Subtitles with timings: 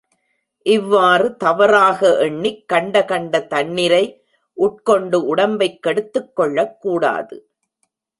[0.65, 4.21] இவ்வாறு தவறாக எண்ணிக் கண்ட கண்ட தண்ணிரை
[4.53, 7.49] உட்கொண்டு உடம்பைக் கெடுத்துக் கொள்ளக் கூடாது.